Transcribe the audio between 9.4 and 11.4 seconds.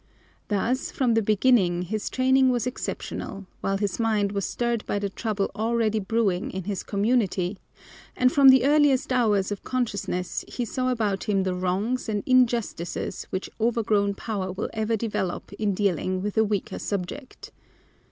of consciousness he saw about